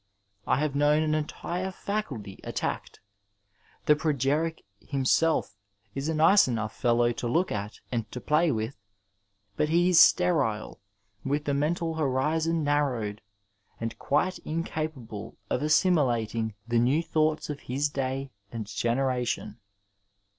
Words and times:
I 0.47 0.57
have 0.57 0.73
known 0.73 1.03
an 1.03 1.13
entire 1.13 1.69
faculty 1.71 2.39
attacked. 2.43 3.01
The 3.85 3.95
progeric 3.95 4.63
himself 4.79 5.55
is 5.93 6.09
a 6.09 6.15
nice 6.15 6.47
enough 6.47 6.75
fellow 6.75 7.11
to 7.11 7.27
look 7.27 7.51
at 7.51 7.79
and 7.91 8.11
to 8.11 8.19
play 8.19 8.51
with, 8.51 8.75
but 9.57 9.69
he 9.69 9.89
is 9.89 9.99
sterile, 10.01 10.79
with 11.23 11.45
the 11.45 11.53
mental 11.53 11.97
hoiiaon 11.97 12.63
narrowed, 12.63 13.21
and 13.79 13.99
quite 13.99 14.39
incapable 14.39 15.37
of 15.51 15.61
assimilating 15.61 16.55
the 16.67 16.79
new 16.79 17.03
thoitghts 17.03 17.51
of 17.51 17.59
his 17.59 17.87
day 17.87 18.31
and 18.51 18.65
generation. 18.65 19.59